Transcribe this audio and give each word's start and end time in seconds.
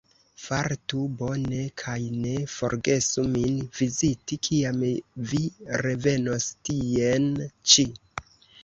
Fartu 0.43 1.01
bone 1.19 1.59
kaj 1.81 1.97
ne 2.23 2.33
forgesu 2.55 3.27
min 3.35 3.61
viziti, 3.81 4.41
kiam 4.49 4.83
vi 5.35 5.43
revenos 5.89 6.51
tien 6.67 7.31
ĉi. 7.75 7.89